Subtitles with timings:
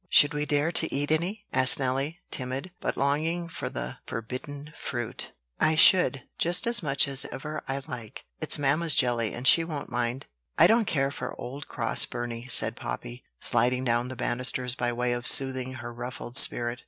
[0.09, 5.31] "Should we dare to eat any?" asked Nelly, timid, but longing for the forbidden fruit.
[5.59, 8.23] "I should; just as much as ever I like.
[8.39, 10.25] It's mamma's jelly, and she won't mind.
[10.57, 15.13] I don't care for old cross Burney," said Poppy, sliding down the banisters by way
[15.13, 16.79] of soothing her ruffled spirit.